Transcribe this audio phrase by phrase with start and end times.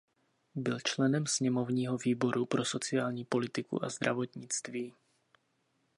[0.55, 4.93] Byl členem sněmovního výboru pro sociální politiku a zdravotnictví.